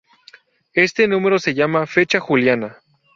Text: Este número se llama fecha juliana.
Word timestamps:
Este 0.73 1.07
número 1.07 1.37
se 1.37 1.53
llama 1.53 1.85
fecha 1.85 2.19
juliana. 2.19 2.81